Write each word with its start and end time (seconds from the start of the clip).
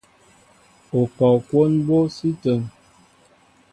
U 0.99 1.01
kɔɔ 1.15 1.35
kwón 1.47 1.71
mbǒ 1.81 1.97
sʉ́ 2.15 2.27
ítə́ŋ? 2.31 2.59